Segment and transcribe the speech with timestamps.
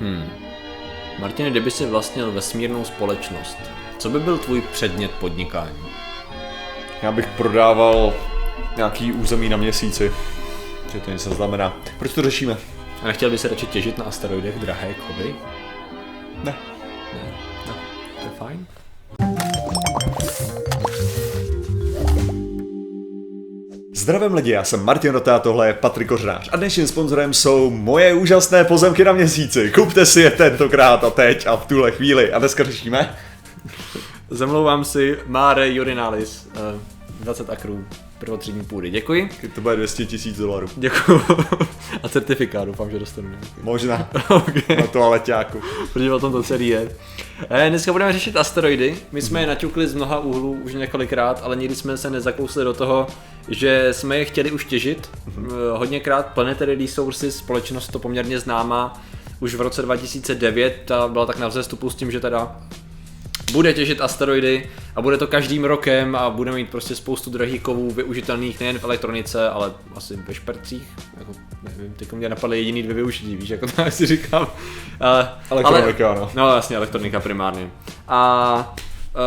[0.00, 0.30] Hmm.
[1.18, 3.56] Martin, kdyby si vlastnil vesmírnou společnost,
[3.98, 5.78] co by byl tvůj předmět podnikání?
[7.02, 8.14] Já bych prodával
[8.76, 10.12] nějaký území na měsíci.
[10.92, 11.76] Že to něco znamená.
[11.98, 12.56] Proč to řešíme?
[13.02, 15.34] A nechtěl by se radši těžit na asteroidech drahé kovy?
[16.44, 16.54] Ne.
[17.14, 17.32] Ne,
[17.66, 17.74] no,
[18.20, 18.66] to je fajn.
[24.08, 26.48] Zdravím lidi, já jsem Martin Rota tohle je Patrik Kořnář.
[26.52, 29.70] A dnešním sponzorem jsou moje úžasné pozemky na měsíci.
[29.70, 32.32] Kupte si je tentokrát a teď a v tuhle chvíli.
[32.32, 33.16] A dneska řešíme?
[34.30, 36.80] Zamlouvám si Mare Urinalis, uh,
[37.20, 37.84] 20 akrů
[38.18, 38.90] prvotřídní půdy.
[38.90, 39.30] Děkuji.
[39.54, 40.66] To bude 200 tisíc dolarů.
[40.76, 41.20] Děkuji.
[42.02, 43.28] A certifikát doufám, že dostanu.
[43.62, 44.08] Možná.
[44.30, 44.76] okay.
[44.76, 45.62] Na toaleťáku.
[45.92, 46.90] Protože o tom to celý je.
[47.50, 48.96] Eh, dneska budeme řešit asteroidy.
[49.12, 52.74] My jsme je naťukli z mnoha úhlů už několikrát, ale nikdy jsme se nezakousli do
[52.74, 53.06] toho,
[53.48, 55.10] že jsme je chtěli už těžit.
[55.28, 55.40] Eh,
[55.76, 59.02] Hodněkrát Planetary Resources, společnost to poměrně známá,
[59.40, 62.56] už v roce 2009 ta byla tak na vzestupu s tím, že teda
[63.52, 67.90] bude těžit asteroidy a bude to každým rokem a budeme mít prostě spoustu drahých kovů
[67.90, 70.82] využitelných nejen v elektronice, ale asi ve špercích.
[71.18, 71.32] Jako,
[71.62, 74.42] nevím, teď mě napadly jediný dvě využití, víš, jako to si říkám.
[74.42, 74.48] Uh,
[75.50, 76.30] Elektronika, no.
[76.34, 77.70] No jasně, elektronika primárně.
[78.08, 78.76] A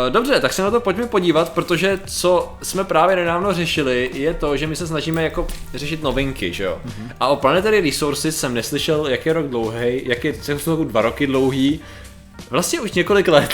[0.07, 4.33] eh, Dobře, tak se na to pojďme podívat, protože co jsme právě nedávno řešili, je
[4.33, 6.79] to, že my se snažíme jako řešit novinky, že jo?
[6.85, 7.11] Mm-hmm.
[7.19, 11.27] A o Planetary Resources jsem neslyšel, jak je rok dlouhý, jak je jsou dva roky
[11.27, 11.79] dlouhý,
[12.51, 13.49] Vlastně už několik let.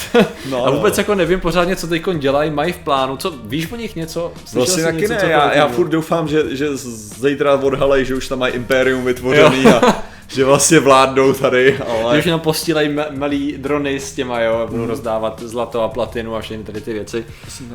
[0.50, 1.02] No, a vůbec no.
[1.02, 3.18] jako nevím pořádně, co teď dělají, mají v plánu.
[3.18, 4.34] Co, víš o nich něco?
[4.46, 6.78] Slyšel Vlastně taky něco, ne, já, já furt doufám, že, že
[7.20, 12.20] zítra odhalej, že už tam mají impérium vytvořený a že vlastně vládnou tady, Že ale...
[12.20, 14.90] už jenom postílají ma- malý drony s těma, jo, a budou Mhm.
[14.90, 17.26] rozdávat zlato a platinu a všechny tady ty věci.
[17.62, 17.72] Uh,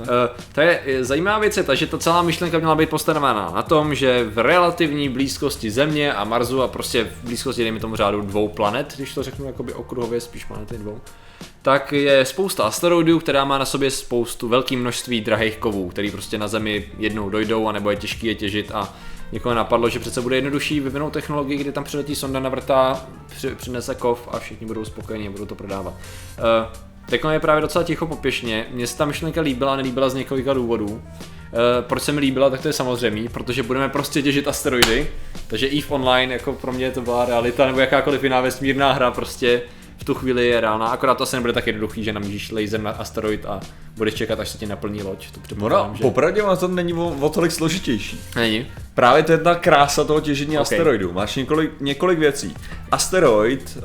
[0.53, 3.95] to je zajímavá věc je ta, že ta celá myšlenka měla být postavená na tom,
[3.95, 8.49] že v relativní blízkosti Země a Marsu a prostě v blízkosti, dejme tomu řádu dvou
[8.49, 11.01] planet, když to řeknu jakoby okruhově, spíš planety dvou,
[11.63, 16.39] tak je spousta asteroidů, která má na sobě spoustu, velké množství drahých kovů, který prostě
[16.39, 18.95] na Zemi jednou dojdou, anebo je těžký je těžit a
[19.33, 23.95] někoho napadlo, že přece bude jednodušší vyvinout technologii, kdy tam přiletí sonda navrtá, při, přinese
[23.95, 25.95] kov a všichni budou spokojení a budou to prodávat.
[26.39, 26.77] Uh,
[27.07, 30.55] Teď je právě docela ticho popěšně, mně se ta myšlenka líbila a nelíbila z několika
[30.55, 30.87] důvodů.
[30.87, 31.01] Uh,
[31.81, 35.11] proč se mi líbila, tak to je samozřejmé, protože budeme prostě těžit asteroidy,
[35.47, 39.63] takže EVE Online jako pro mě to byla realita, nebo jakákoliv jiná vesmírná hra prostě
[40.03, 42.91] v tu chvíli je reálná, akorát to asi nebude tak jednoduchý, že namíříš laser na
[42.91, 43.61] asteroid a
[43.97, 45.31] budeš čekat, až se ti naplní loď.
[45.31, 46.03] To předpokládám, no že...
[46.03, 48.21] popravdě ono to není o, o tolik složitější.
[48.37, 48.67] Není.
[48.95, 50.63] Právě to je ta krása toho těžení Ok.
[50.63, 51.13] asteroidů.
[51.13, 52.55] Máš několik, několik věcí.
[52.93, 53.79] Asteroid,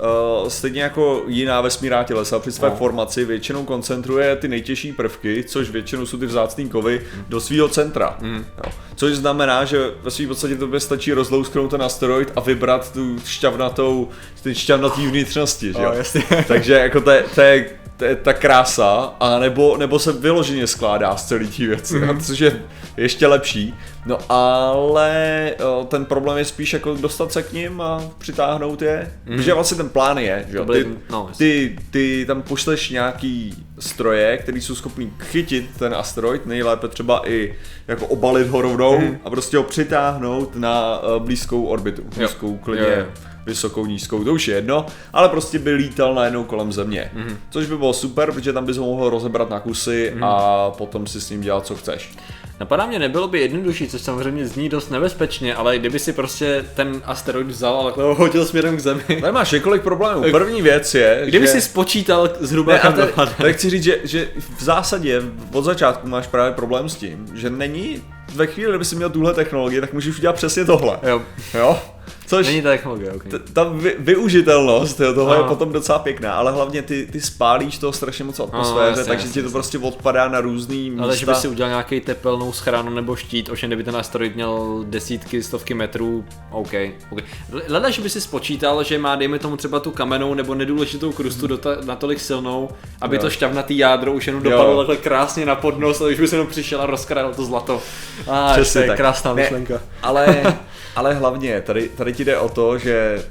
[0.44, 2.75] uh, stejně jako jiná vesmírná tělesa, při své No.
[2.75, 8.18] formaci většinou koncentruje ty nejtěžší prvky, což většinou jsou ty vzácné kovy, do svého centra.
[8.22, 8.45] Mm.
[8.66, 8.72] Jo.
[8.95, 14.09] Což znamená, že ve svým podstatě tobě stačí rozlousknout ten asteroid a vybrat tu šťavnatou,
[14.44, 15.84] ty šťavnatý vnitřnosti, že jo?
[15.84, 16.24] Jo, jasně.
[16.47, 20.68] Takže jako to je, to je, to je ta krása, a nebo, nebo se vyloženě
[20.68, 22.22] skládá z celý té věci, mm.
[22.25, 22.62] což je
[22.97, 23.74] ještě lepší.
[24.06, 25.52] No ale
[25.88, 29.38] ten problém je spíš jako dostat se k ním a přitáhnout je, mm.
[29.38, 34.38] protože vlastně ten plán je, že jo, ty, no, ty, ty tam pošleš nějaký stroje,
[34.38, 37.56] který jsou schopný chytit ten asteroid, nejlépe třeba i
[37.88, 39.18] jako obalit ho rovnou Mhm.
[39.25, 43.06] a prostě ho přitáhnout na uh, blízkou orbitu, blízkou klidně Jo, jo.
[43.47, 47.12] Vysokou, nízkou, to už je jedno, ale prostě by lítal najednou kolem země.
[47.13, 47.28] Mhm.
[47.28, 47.35] Mm-hmm.
[47.50, 50.22] Což by bylo super, protože tam bys ho mohl rozebrat na kusy Mhm.
[50.24, 50.28] mm-hmm.
[50.28, 52.12] a potom si s ním dělat, co chceš.
[52.59, 57.02] Napadá mě, nebylo by jednodušší, což samozřejmě zní dost nebezpečně, ale kdyby si prostě ten
[57.06, 59.03] asteroid vzal a takhle ho hodil směrem k Zemi.
[59.22, 60.31] Tady máš několik problémů.
[60.31, 61.52] První věc je, Kdyby že...
[61.52, 65.22] si spočítal zhruba Ne, kam tady, tady chci říct, že, že v zásadě
[65.53, 68.02] od začátku máš právě problém s tím, že není
[68.36, 71.00] ve chvíli, kdyby si měl tuhle technologii, tak můžeš udělat přesně tohle.
[71.03, 71.22] Jo,
[71.53, 71.80] Jo?
[72.28, 73.23] Což není ta technologie, ok.
[73.23, 75.44] t- ta vy, využitelnost, jo, tohle Aha.
[75.45, 79.03] je potom docela pěkná, ale hlavně ty, ty spálíš toho strašně moc v atmosféře, jasně,
[79.03, 79.53] takže jasně, ti to jasně.
[79.53, 81.03] prostě odpadá na různý místa.
[81.03, 84.84] Ale že by si udělal nějaký tepelnou schranu nebo štít, ovšem kdyby ten asteroid měl
[84.88, 86.68] desítky, stovky metrů, OK.
[86.68, 87.23] okay.
[87.68, 91.48] Leda, že by si spočítal, že má, dejme tomu třeba tu kamennou nebo nedůležitou krustu
[91.48, 92.69] dota- natolik silnou,
[93.01, 93.21] aby Jo.
[93.21, 94.51] to šťavnatý jádro už jenom Jo.
[94.51, 97.81] dopadlo takhle krásně na podnos a už by se jenom přišel a rozkradl to zlato.
[98.27, 98.98] A Přesně to je tak.
[98.98, 99.81] krásná Ne, myšlenka.
[100.03, 100.56] Ale,
[100.98, 103.26] ale hlavně, tady, tady ti jde o to, že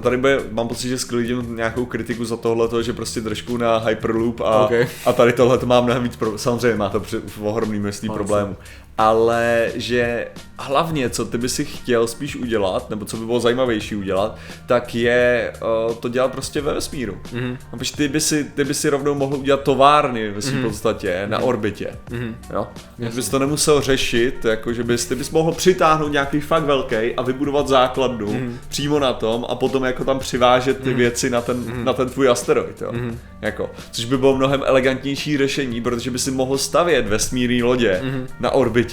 [0.00, 4.40] tady bude, mám pocit, že sklidím nějakou kritiku za tohle, že prostě držku na Hyperloop
[4.40, 4.72] a, Ok.
[5.06, 8.08] a tady tohle to má mnohem víc, pro, samozřejmě má to při, v ohromný množství
[8.08, 8.56] No, problémů.
[8.98, 10.26] Ale že
[10.58, 14.94] hlavně, co ty by si chtěl spíš udělat, nebo co by bylo zajímavější udělat, tak
[14.94, 15.52] je
[15.88, 17.18] uh, to dělat prostě ve vesmíru.
[17.32, 17.56] Mm-hmm.
[17.72, 20.66] A ty by, si, ty by si rovnou mohl udělat továrny ve svým mm-hmm.
[20.66, 21.90] podstatě na orbitě.
[22.10, 22.34] Mm-hmm.
[22.52, 22.66] Jo?
[22.98, 27.14] Že bys to nemusel řešit, jako že bys, ty bys mohl přitáhnout nějaký fakt velký
[27.16, 28.52] a vybudovat základnu mm-hmm.
[28.68, 30.94] přímo na tom a potom jako tam přivážet ty mm-hmm.
[30.94, 31.84] věci na ten, mm-hmm.
[31.84, 32.82] na ten tvůj asteroid.
[32.82, 32.92] Jo?
[32.92, 33.14] Mm-hmm.
[33.40, 38.26] Jako, což by bylo mnohem elegantnější řešení, protože by si mohl stavět vesmírné lodě mm-hmm.
[38.40, 38.83] na orbitě.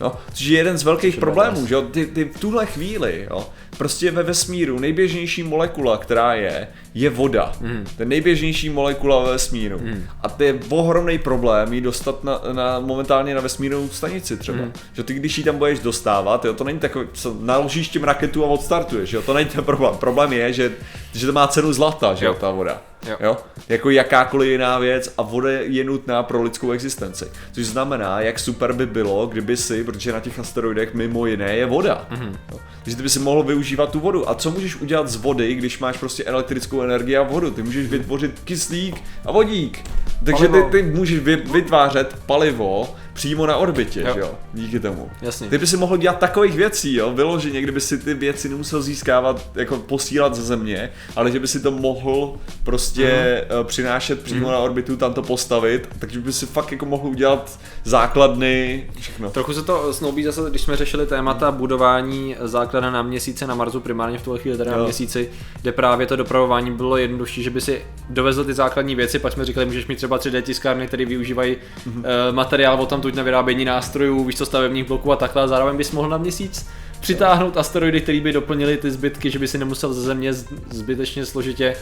[0.00, 3.48] No, což je jeden z velkých problémů, že jo, ty, ty v tuhle chvíli, jo,
[3.78, 7.52] prostě ve vesmíru nejběžnější molekula, která je, je voda.
[7.60, 7.86] Mm.
[7.96, 9.78] To je nejběžnější molekula ve vesmíru.
[9.78, 10.04] Mm.
[10.22, 14.58] A to je ohromný problém ji dostat na, na, momentálně na vesmírnou stanici třeba.
[14.58, 14.72] Mm.
[14.92, 18.44] Že ty, když ji tam budeš dostávat, jo, to není takový, co, naložíš tím raketu
[18.44, 19.96] a odstartuješ, jo, to není ten problém.
[19.96, 20.72] Problém je, že,
[21.12, 22.82] že to má cenu zlata, že jo, ta voda.
[23.06, 23.16] Jo.
[23.20, 23.36] jo.
[23.68, 27.24] Jako jakákoliv jiná věc a voda je nutná pro lidskou existenci.
[27.52, 31.66] Což znamená, jak super by bylo, kdyby si, protože na těch asteroidech mimo jiné je
[31.66, 32.06] voda.
[32.10, 32.36] Mm-hmm.
[32.52, 32.58] Jo.
[32.82, 34.28] Takže ty by si mohl využívat tu vodu.
[34.30, 37.50] A co můžeš udělat z vody, když máš prostě elektrickou energii a vodu?
[37.50, 39.84] Ty můžeš vytvořit kyslík a vodík.
[40.24, 41.18] Takže ty, ty můžeš
[41.52, 44.14] vytvářet palivo přímo na orbitě, jo.
[44.18, 45.10] jo, díky tomu.
[45.22, 45.48] Jasně.
[45.48, 49.50] Ty by si mohl dělat takových věcí, jo, vyloženě, kdyby si ty věci nemusel získávat,
[49.54, 53.64] jako posílat ze země, ale že by si to mohl prostě uh-huh.
[53.64, 54.52] přinášet přímo uh-huh.
[54.52, 59.30] na orbitu, tam to postavit, takže by si fakt jako mohl udělat základny, všechno.
[59.30, 63.80] Trochu se to snoubí zase, když jsme řešili témata budování základen na měsíce na Marsu,
[63.80, 64.78] primárně v tuhle chvíli teda jo.
[64.78, 65.30] na měsíci,
[65.62, 69.44] kde právě to dopravování bylo jednodušší, že by si dovezl ty základní věci, pak jsme
[69.44, 71.98] říkali, můžeš mít třeba 3D tiskárny, které využívají uh-huh.
[71.98, 75.46] uh, materiál od tam tuď na vyrábění nástrojů, víš co, stavebních bloků a takhle, a
[75.46, 76.66] zároveň bys mohl na měsíc
[77.00, 80.32] přitáhnout asteroidy, které by doplnili ty zbytky, že by si nemusel ze země
[80.70, 81.76] zbytečně složitě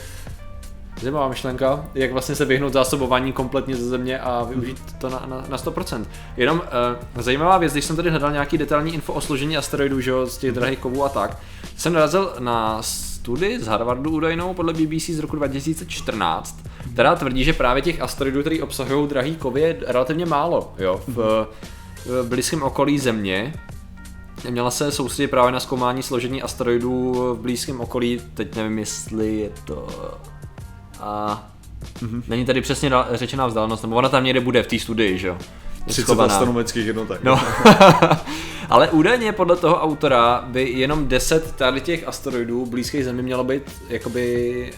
[1.00, 5.44] Zajímavá myšlenka, jak vlastně se vyhnout zásobování kompletně ze země a využít to na, na,
[5.48, 6.04] na 100%.
[6.36, 6.58] Jenom
[7.16, 10.38] uh, zajímavá věc, když jsem tady hledal nějaký detailní info o složení asteroidů, že z
[10.38, 11.38] těch drahých kovů a tak,
[11.76, 12.82] jsem narazil na
[13.22, 18.40] studii z Harvardu údajnou podle BBC z roku 2014, která tvrdí, že právě těch asteroidů,
[18.40, 21.46] které obsahují drahý kovy, je relativně málo jo, v,
[22.04, 23.54] v blízkém okolí Země.
[24.50, 29.50] Měla se soustředit právě na zkoumání složení asteroidů v blízkém okolí, teď nevím, jestli je
[29.64, 29.88] to...
[31.00, 31.48] A
[32.02, 32.22] Mm-hmm.
[32.28, 35.38] Není tady přesně řečená vzdálenost, nebo ona tam někde bude v té studii, že jo?
[35.86, 37.24] 30 astronomických jednotek.
[37.24, 37.40] No.
[38.72, 43.62] Ale údajně podle toho autora by jenom 10 tady těch asteroidů blízkých Zemi mělo být
[43.88, 44.70] jakoby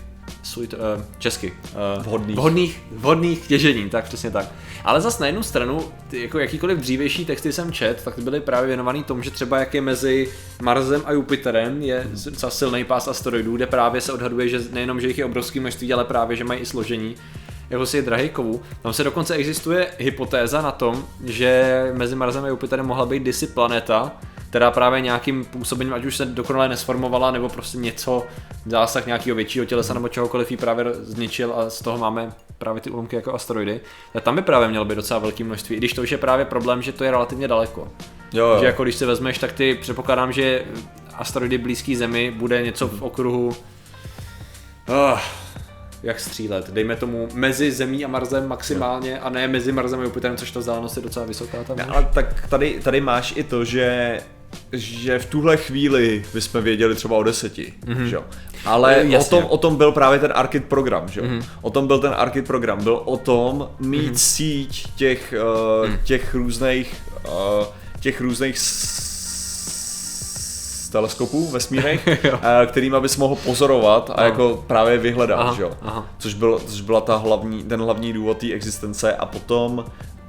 [0.42, 0.78] suit, uh,
[1.18, 1.52] česky.
[1.96, 2.36] Uh, vhodných.
[2.36, 2.82] vhodných.
[2.92, 4.46] Vhodných těžení, tak přesně tak.
[4.84, 8.40] Ale zase na jednu stranu, ty, jako jakýkoliv dřívější texty jsem čet, tak ty byly
[8.40, 10.28] právě věnovaný tomu, že třeba jak je mezi
[10.62, 15.08] Marsem a Jupiterem je docela silný pás asteroidů, kde právě se odhaduje, že nejenom, že
[15.08, 17.14] jich je obrovský množství, ale právě, že mají i složení
[17.70, 18.62] jako si drahý kovů.
[18.82, 23.46] Tam se dokonce existuje hypotéza na tom, že mezi Marsem a Jupiterem mohla být kdysi
[23.46, 24.12] planeta,
[24.50, 28.26] která právě nějakým působením, ať už se dokonale nesformovala, nebo prostě něco,
[28.66, 32.90] zásah nějakého většího tělesa nebo čehokoliv ji právě zničil a z toho máme právě ty
[32.90, 33.80] úlomky jako asteroidy.
[34.14, 36.44] A tam by právě mělo být docela velké množství, i když to už je právě
[36.44, 37.88] problém, že to je relativně daleko.
[38.32, 38.60] Jo, jo.
[38.60, 40.64] Že jako když se vezmeš, tak ty předpokládám, že
[41.14, 43.52] asteroidy blízký Zemi bude něco v okruhu
[44.88, 45.20] oh,
[46.04, 46.70] jak střílet.
[46.70, 50.60] Dejme tomu mezi Zemí a Marsem maximálně a ne mezi Marsem a Jupiterem, což ta
[50.60, 51.76] vzdálenost je docela vysoká tam.
[51.76, 54.20] Ne, ale tak tady, tady máš i to, že
[54.72, 58.04] že v tuhle chvíli bychom věděli třeba o deseti, mm-hmm.
[58.04, 58.18] že?
[58.64, 61.22] Ale o tom, o tom byl právě ten Arkit program, že?
[61.22, 61.44] Mm-hmm.
[61.62, 64.16] O tom byl ten Arkit program, byl o tom mít mm-hmm.
[64.16, 65.34] síť těch,
[65.82, 65.98] uh, mm.
[66.04, 67.66] těch různých uh,
[68.04, 68.58] těch různých
[70.94, 74.24] teleskopů vesmírných, eh, kterým bys mohl pozorovat a aha.
[74.24, 75.70] jako právě vyhledat, aha, že jo?
[75.82, 76.06] Aha.
[76.18, 79.84] Což, byl, což byla ta hlavní, ten hlavní důvod té existence a potom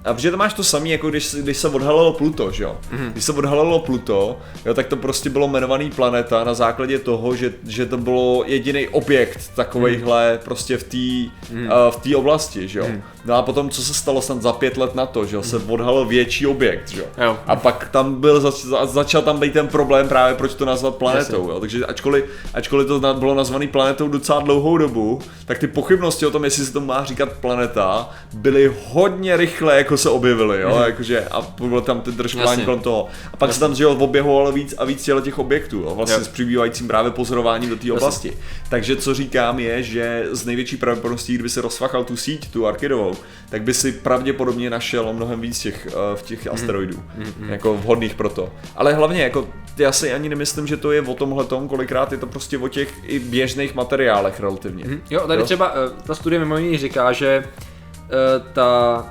[0.05, 2.77] a protože to máš to samé, jako když, když se odhalilo Pluto, že jo?
[2.91, 3.11] Mm-hmm.
[3.11, 7.53] Když se odhalilo Pluto, jo, tak to prostě bylo jmenovaný planeta na základě toho, že,
[7.67, 10.43] že to bylo jediný objekt takovejhle mm-hmm.
[10.43, 11.87] prostě v té mm-hmm.
[11.87, 12.85] uh, v oblasti, že jo?
[12.85, 13.01] Mm-hmm.
[13.25, 15.59] No a potom, co se stalo snad za pět let na to, že jo, se
[15.59, 15.71] mhm.
[15.71, 17.37] odhalil větší objekt, že jo?
[17.47, 21.49] A pak tam byl, zač, začal tam být ten problém právě, proč to nazvat planetou,
[21.49, 21.59] jo?
[21.59, 26.43] Takže ačkoliv, ačkoliv to bylo nazvaný planetou docela dlouhou dobu, tak ty pochybnosti o tom,
[26.43, 30.75] jestli se to má říkat planeta, byly hodně rychle jako se objevily, jo?
[30.75, 30.83] Mm.
[30.83, 33.07] Jakože, a bylo tam ty držkování kolem toho.
[33.33, 33.53] A pak Jasně.
[33.53, 35.95] se tam, že jo, objevovalo víc a víc těch objektů, jo?
[35.95, 36.25] Vlastně jo.
[36.25, 38.33] s přibývajícím právě pozorováním do té oblasti.
[38.69, 43.14] Takže co říkám je, že z největší pravděpodobností, kdyby se rozfachal tu síť, tu Arkidovou,
[43.49, 46.53] tak by si pravděpodobně našel mnohem víc těch, uh, v těch mhm.
[46.53, 48.49] asteroidů, mm, mm, jako vhodných pro to.
[48.75, 52.17] Ale hlavně, jako, já si ani nemyslím, že to je o tomhle tom, kolikrát je
[52.17, 54.85] to prostě o těch i běžných materiálech relativně.
[54.85, 55.45] Mm, jo, tady jo?
[55.45, 59.05] třeba uh, ta studie mimo jiný říká, že uh, ta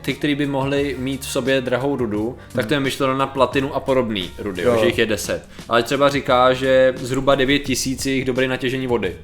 [0.00, 3.74] ty, který by mohli mít v sobě drahou rudu, tak to je myšleno na platinu
[3.74, 4.72] a podobný rudy, jo.
[4.72, 4.80] Jo.
[4.80, 5.48] že jich je 10.
[5.68, 9.16] Ale třeba říká, že zhruba 9 tisíc je jich dobrý na těžení vody.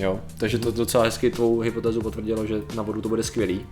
[0.00, 3.66] Jo, takže to docela hezky tvou hypotézu potvrdilo, že na vodu to bude skvělý.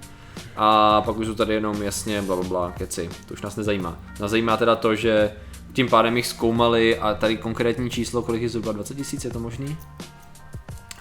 [0.56, 3.99] A pak už jsou tady jenom jasně bla, bla, bla keci, to už nás nezajímá.
[4.20, 5.32] Nás zajímá teda to, že
[5.73, 9.40] tím pádem jich zkoumali a tady konkrétní číslo, kolik je zhruba 20 tisíc, je to
[9.40, 9.76] možný?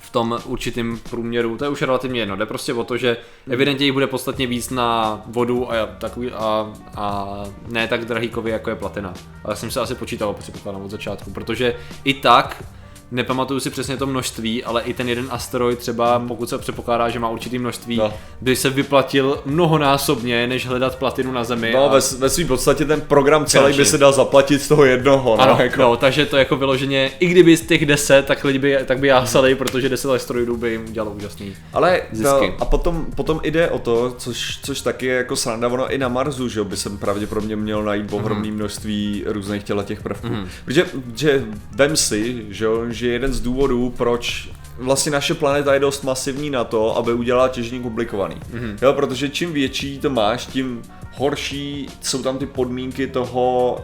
[0.07, 3.17] v tom určitým průměru, to je už relativně jedno, jde prostě o to, že
[3.49, 7.27] evidentně jich bude podstatně víc na vodu a, takový, a, a
[7.67, 9.13] ne tak drahý kovy, jako je platina.
[9.43, 12.63] Ale jsem se asi počítal, předpokládám od začátku, protože i tak
[13.11, 17.19] nepamatuju si přesně to množství, ale i ten jeden asteroid třeba, pokud se předpokládá, že
[17.19, 18.13] má určitý množství, No.
[18.41, 21.71] by se vyplatil mnohonásobně, než hledat platinu na Zemi.
[21.75, 23.91] No, a- ve, ve svým podstatě ten program celý by Finančně.
[23.91, 25.81] se dal zaplatit z toho jednoho, no, Ano, jako.
[25.81, 29.07] no, takže to jako vyloženě, i kdyby z těch 10, tak lidi by, tak by
[29.07, 31.53] jásali, protože 10 asteroidů by jim udělalo úžasný.
[31.73, 32.47] Ale Zisky.
[32.47, 35.97] no, a potom, potom jde o to, což, což taky je jako sranda, ono i
[35.97, 40.27] na Marsu, že by se pravděpodobně mělo najít ohromné množství různých těle těch prvků.
[40.27, 40.47] Mhm.
[40.65, 40.85] Protože
[41.15, 41.43] že
[41.75, 46.63] vem si, že, že jeden z důvodů, proč vlastně naše planeta je dost masivní na
[46.63, 48.35] to, aby udělala těžení komplikovaný.
[48.51, 48.77] Mhm.
[48.81, 50.81] Jo, protože čím větší to máš, tím
[51.13, 53.77] horší jsou tam ty podmínky toho,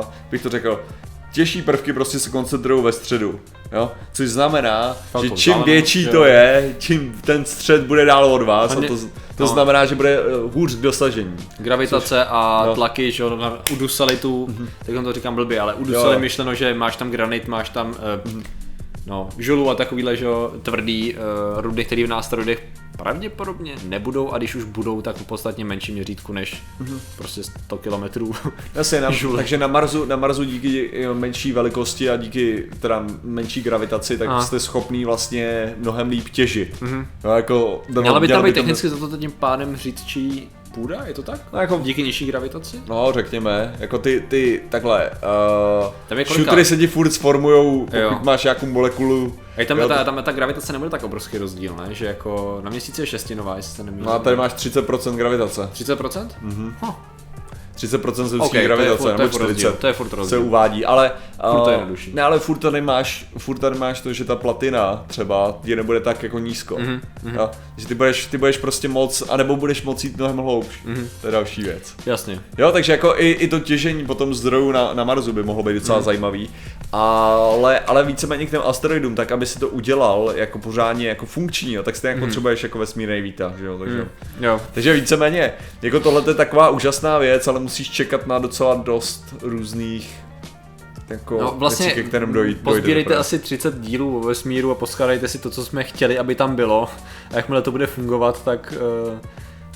[0.00, 0.80] uh, bych to řekl,
[1.32, 3.40] těžší prvky prostě se koncentrují ve středu.
[3.72, 3.92] Jo?
[4.12, 8.72] Což znamená, Velkou že čím větší to je, tím ten střed bude dál od vás
[8.72, 8.96] a to,
[9.36, 9.46] to no.
[9.46, 10.22] znamená, že bude eh,
[10.52, 11.36] hůř k dosažení.
[11.58, 12.74] Gravitace a no.
[12.74, 14.48] tlaky, že jo, na- udusali tu,
[14.86, 18.42] tak to říkám blbě, ale udusali Jo, myšleno, že máš tam granit, máš tam uh,
[19.06, 20.26] no, žulu a takovýhle, že
[20.62, 21.20] tvrdý uh,
[21.60, 22.58] rudy, který v nástrojích
[23.02, 26.62] pravděpodobně nebudou a když už budou, tak v podstatně menším měřítku než
[27.16, 28.32] prostě 100 kilometrů.
[28.74, 33.62] Jasně, na, takže na Marsu, na Marsu díky eh, menší velikosti a díky teda menší
[33.62, 34.42] gravitaci, tak Aha.
[34.42, 36.82] jste schopný vlastně mnohem líp těžit.
[37.24, 41.22] No, jako, Měla by tam být technicky za to tím pádem řídčí půda, je to
[41.22, 41.40] tak?
[41.52, 42.80] No, jako, Díky nižší gravitaci?
[42.88, 46.64] No, řekněme, jako ty, ty takhle, uh, Tam je kolika?
[46.64, 48.18] se ti furt sformujou, pokud Jo.
[48.22, 49.34] máš nějakou molekulu.
[49.62, 51.94] A tam, jo, je ta, to- tam je ta gravitace nebude tak obrovský rozdíl, ne?
[51.94, 54.06] Že jako na měsíci je šestinová, jestli se nemýlím.
[54.06, 55.68] No a tady máš 30% gravitace.
[55.72, 56.26] 30%?
[56.40, 56.74] Mhm.
[57.82, 60.10] 30% ze Ok, okay, gravitace, furt- to je nebo furt rozdíl, 40 to je furt
[60.10, 60.42] se rozdíl.
[60.42, 61.12] uvádí, ale
[61.50, 62.10] Furt to je uh, jednodušší.
[62.14, 66.00] ne, ale furt tady máš, furt tady máš to, že ta platina třeba je nebude
[66.00, 66.78] tak jako nízko.
[66.78, 67.00] Mhm,
[67.34, 67.50] Jo?
[67.76, 70.80] Že ty budeš, ty budeš prostě moc, anebo budeš moc jít mnohem hloubš.
[70.84, 71.08] Mhm.
[71.20, 71.94] To je další věc.
[72.06, 72.40] Jasně.
[72.58, 75.74] Jo, takže jako i, i to těžení potom zdrojů na, na Marsu by mohlo být
[75.74, 76.02] docela Mhm.
[76.02, 76.04] mm.
[76.04, 76.50] zajímavý,
[76.92, 81.72] ale, ale víceméně k těm asteroidům, tak aby si to udělal jako pořádně jako funkční,
[81.72, 83.98] jo, tak stejně jako potřebuješ jako vesmírný výtah, že jo, takže.
[83.98, 84.44] Mm.
[84.44, 84.60] Jo.
[84.72, 90.20] Takže víceméně, jako tohle je taková úžasná věc, ale musíš čekat na docela dost různých
[91.08, 95.28] jako No vlastně věcí, ke kterým dojít, pozbírejte asi 30 dílů o vesmíru a poskládejte
[95.28, 96.88] si to, co jsme chtěli, aby tam bylo.
[97.30, 98.74] A jakmile to bude fungovat, tak,
[99.12, 99.18] uh,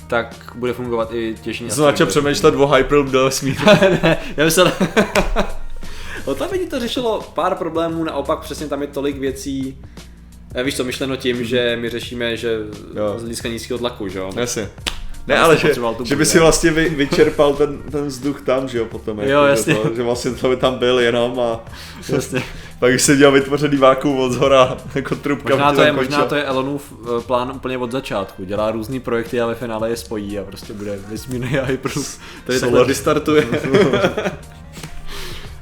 [0.07, 1.69] tak bude fungovat i těžší.
[1.69, 3.65] Jsem začal přemýšlet o Hyperloop do vesmíru.
[3.81, 4.71] ne, já myslel...
[6.25, 9.77] o tam vidí to řešilo pár problémů, naopak přesně tam je tolik věcí,
[10.55, 12.57] Eh, Víš co, myšleno tím, že my řešíme, že
[12.95, 13.13] Jo.
[13.17, 14.29] z hlediska nízkého tlaku, že jo?
[14.35, 14.69] Jasně.
[15.27, 18.85] Ne, ale že, že by si vlastně vy, vyčerpal ten, ten vzduch tam, že jo,
[18.85, 19.19] potom.
[19.19, 19.73] Jo, jako, jasně.
[19.73, 21.59] Že, to, že vlastně to by tam byl jenom a
[22.09, 22.43] Jasně.
[22.79, 25.49] pak když se dělal vytvořený vákuum od zhora, jako trubka.
[25.55, 28.45] Možná to, je, možná to je Elonův eh, plán úplně od začátku.
[28.45, 32.07] Dělá různý projekty a ve finále je spojí a prostě bude vesmírný Hyperloop.
[32.45, 32.71] Tady Solar.
[32.73, 33.47] takhle vystartuje.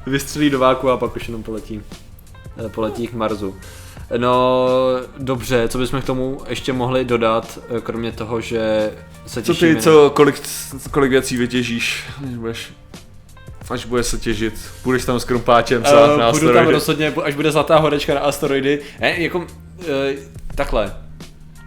[0.06, 1.82] Vystřelí do váku a pak už jenom poletí,
[2.66, 3.54] eh, poletí k Marsu.
[4.16, 4.68] No
[5.18, 8.90] dobře, co bychom k tomu ještě mohli dodat, eh, kromě toho, že
[9.26, 9.74] se Co těšíme...
[9.74, 10.42] ty, co, kolik,
[10.90, 12.72] kolik věcí vytěžíš, až budeš,
[13.70, 17.34] až bude se těžit, půjdeš tam s krumpáčem Uh, co, na půjdu tam rozhodně, až
[17.34, 18.80] bude zlatá horečka na asteroidy.
[19.00, 19.46] Ne, jako, uh,
[20.54, 21.03] takhle.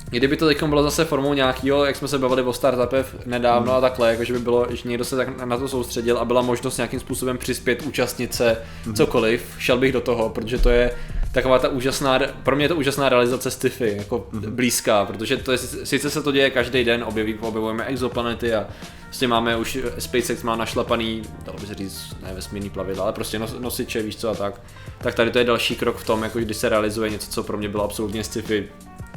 [0.10, 3.82] Kdyby to teď bylo zase formou nějakého, jak jsme se bavili o startupech nedávno a
[3.82, 6.78] takhle, jako že by bylo, že někdo se tak na to soustředil a byla možnost
[6.78, 8.58] nějakým způsobem přispět, účastnit se,
[8.96, 10.92] cokoliv, šel bych do toho, protože to je
[11.32, 15.58] taková ta úžasná, pro mě je to úžasná realizace sci-fi, jako blízká, protože to je,
[15.58, 18.68] sice se to děje každý den, objeví, objevujeme exoplanety a
[19.04, 23.40] prostě máme už, SpaceX má našlapaný, dalo by se říct, ne vesmírný plavidla, ale prostě
[23.40, 24.62] nos, nosiče, víš co a tak.
[24.98, 27.58] Tak tady to je další krok v tom, jako když se realizuje něco, co pro
[27.58, 28.70] mě bylo absolutně sci-fi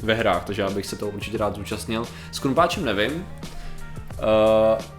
[0.02, 2.07] ve hrách, takže já bych se to určitě rád zúčastnil.
[2.33, 3.23] S Krumpáčem nevím, uh,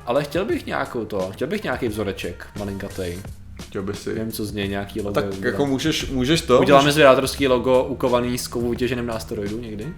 [0.05, 3.19] ale chtěl bych nějakou to, chtěl bych nějaký vzoreček malinkatej.
[3.63, 4.13] Chtěl by si.
[4.13, 5.13] Nevím, co z něj nějaký logo.
[5.13, 5.43] Tak udělat.
[5.45, 6.59] jako můžeš, můžeš to?
[6.59, 9.93] Uděláme zvědátorský logo ukovaný z kovů vytěženým na asteroidu někdy?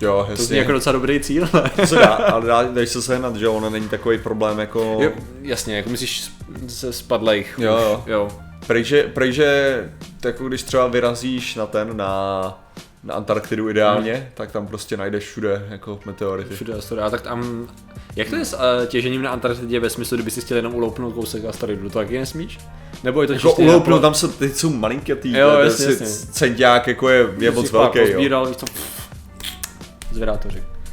[0.00, 0.58] Jo, To zní jasně.
[0.58, 1.70] jako docela dobrý cíl, ne?
[1.76, 4.98] To se dá, ale dá, dáš se sehnat, že ono není takový problém jako...
[5.00, 5.10] Jo,
[5.42, 6.30] jasně, jako myslíš
[6.66, 7.58] ze spadlejch.
[7.58, 8.02] Jo, jo.
[8.06, 8.28] jo.
[8.66, 9.90] Prejže, prejže
[10.24, 12.64] jako když třeba vyrazíš na ten, na
[13.04, 16.54] na Antarktidu ideálně, tak tam prostě najdeš všude jako meteority.
[16.54, 17.06] Všude asteroid.
[17.06, 17.68] A tak tam,
[18.16, 21.14] jak to je s uh, těžením na Antarktidě ve smyslu, kdyby si chtěl jenom uloupnout
[21.14, 22.58] kousek asteroidu, to taky nesmíš?
[23.04, 25.96] Nebo je to Jako uloupnout, na- tam jsou, teď jsou malinkatý, Jo, to je jasně,
[26.32, 28.06] centiák jako je, je moc velký, jo.
[28.06, 28.66] pozbíral, víš co.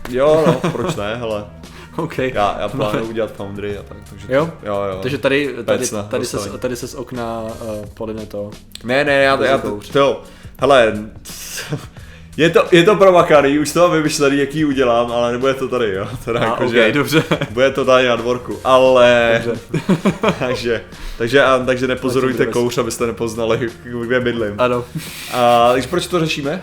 [0.09, 1.45] Jo, no, proč ne, hele.
[1.97, 2.17] OK.
[2.17, 4.27] Já, já plánuju udělat Foundry a tak, takže...
[4.29, 4.49] Jo?
[4.63, 4.99] Jo, jo.
[5.01, 7.43] Takže tady, tady, Pecna, tady, se, tady se z okna
[7.99, 8.51] uh, to.
[8.83, 10.23] Ne, ne, já, já to, to,
[10.61, 10.93] hele,
[12.37, 15.93] je to, je to promakaný, už to mám vymyšlený, jaký udělám, ale nebude to tady,
[15.93, 17.23] jo, teda A, jako, OK, že, dobře.
[17.49, 19.61] bude to tady na dvorku, ale, Dobře.
[20.39, 20.83] takže,
[21.17, 23.69] takže, a, takže nepozorujte kouř, abyste nepoznali,
[24.05, 24.53] kde bydlím.
[24.57, 24.85] Ano.
[25.33, 26.61] A, takže proč to řešíme?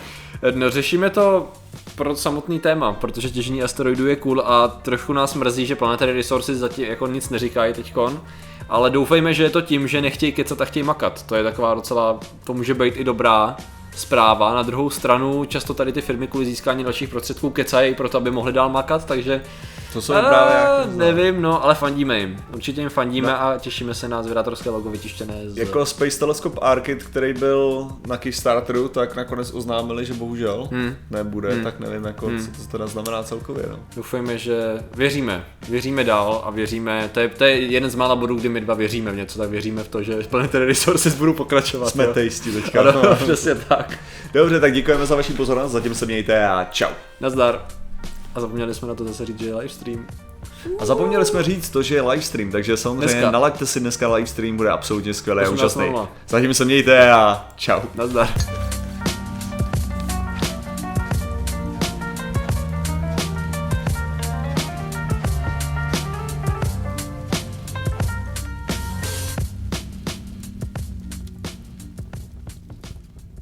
[0.55, 1.52] No, řešíme to
[1.95, 6.59] pro samotný téma, protože těžení asteroidů je cool a trošku nás mrzí, že Planetary Resources
[6.59, 8.21] zatím jako nic neříkají teďkon.
[8.69, 11.23] Ale doufejme, že je to tím, že nechtějí kecat a chtějí makat.
[11.23, 13.57] To je taková docela, to může být i dobrá
[13.99, 14.55] zpráva.
[14.55, 18.52] Na druhou stranu často tady ty firmy kvůli získání dalších prostředků kecají proto, aby mohli
[18.52, 19.43] dál makat, takže
[19.92, 22.37] To jsou a, právě jako, nevím, no, ale fandíme jim.
[22.54, 25.57] Určitě jim fandíme a těšíme se na zvědátorské logo vytištěné z...
[25.57, 30.97] Jako Space Telescope Arcade, který byl na Kickstarteru, tak nakonec oznámili, že bohužel Hmm.
[31.11, 31.64] nebude, Hmm.
[31.64, 32.38] tak nevím, jako, Hmm.
[32.54, 33.64] co to teda znamená celkově.
[33.71, 33.78] No.
[33.97, 34.62] Doufejme, že
[34.95, 35.45] věříme.
[35.68, 38.75] Věříme dál a věříme, to je, to je jeden z mála bodů, kdy my dva
[38.75, 41.88] věříme v něco, tak věříme v to, že Planetary Resources budou pokračovat.
[41.88, 42.14] Jsme jo.
[42.14, 42.80] tasty teďka.
[42.80, 43.99] Ano, přesně tak.
[44.33, 46.90] Dobře, tak děkujeme za vaši pozornost, zatím se mějte a čau.
[47.21, 47.64] Nazdar.
[48.38, 50.07] A zapomněli jsme na to zase říct, že je livestream.
[50.78, 53.30] A zapomněli jsme říct to, že je livestream, takže samozřejmě Dneska.
[53.30, 55.52] nalaďte si dneska livestream, bude absolutně skvělý a 18:00.
[55.54, 55.95] úžasný.
[56.28, 57.80] Zatím se mějte a čau.
[57.95, 58.28] Nazdar.